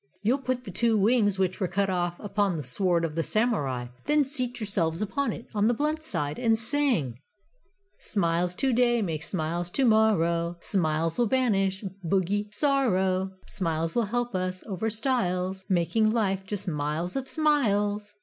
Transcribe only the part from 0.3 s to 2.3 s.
put the two wings which were cut off